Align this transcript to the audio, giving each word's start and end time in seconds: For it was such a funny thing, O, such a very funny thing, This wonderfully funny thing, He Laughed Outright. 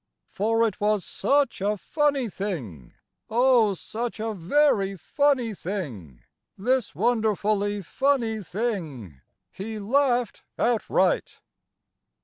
For 0.31 0.67
it 0.67 0.81
was 0.81 1.05
such 1.05 1.61
a 1.61 1.77
funny 1.77 2.27
thing, 2.27 2.95
O, 3.29 3.75
such 3.75 4.19
a 4.19 4.33
very 4.33 4.95
funny 4.95 5.53
thing, 5.53 6.23
This 6.57 6.95
wonderfully 6.95 7.83
funny 7.83 8.41
thing, 8.41 9.21
He 9.51 9.77
Laughed 9.77 10.41
Outright. 10.57 11.39